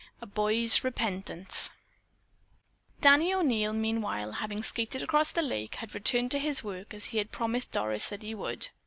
A 0.19 0.25
BOY'S 0.25 0.83
REPENTANCE 0.83 1.69
Danny 3.01 3.31
O'Neil, 3.35 3.71
meanwhile 3.71 4.31
having 4.31 4.63
skated 4.63 5.03
across 5.03 5.31
the 5.31 5.43
lake, 5.43 5.75
had 5.75 5.93
returned 5.93 6.31
to 6.31 6.39
his 6.39 6.63
work 6.63 6.91
as 6.91 7.05
he 7.13 7.19
had 7.19 7.31
promised 7.31 7.71
Doris 7.71 8.09
that 8.09 8.23
he 8.23 8.33
would. 8.33 8.69